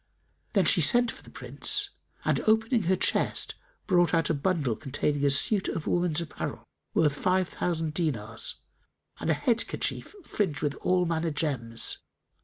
Then 0.53 0.65
she 0.65 0.81
sent 0.81 1.11
for 1.11 1.21
the 1.21 1.29
Prince 1.29 1.91
and, 2.25 2.39
opening 2.47 2.81
her 2.85 2.95
chest, 2.95 3.53
brought 3.85 4.15
out 4.15 4.31
a 4.31 4.33
bundle 4.33 4.75
containing 4.75 5.23
a 5.23 5.29
suit 5.29 5.67
of 5.67 5.85
woman's 5.85 6.19
apparel, 6.19 6.63
worth 6.95 7.13
five 7.13 7.47
thousand 7.49 7.93
dinars, 7.93 8.55
and 9.19 9.29
a 9.29 9.35
head 9.35 9.67
kerchief 9.67 10.15
fringed 10.23 10.63
with 10.63 10.73
all 10.77 11.05
manner 11.05 11.29
gems. 11.29 11.99